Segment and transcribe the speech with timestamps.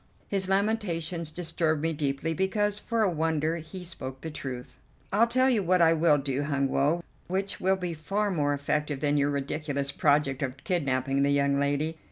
[0.27, 4.75] His lamentations disturbed me deeply, because, for a wonder, he spoke the truth.
[5.13, 8.99] "I'll tell you what I will do, Hun Woe, which will be far more effective
[8.99, 11.99] than your ridiculous project of kidnapping the young lady.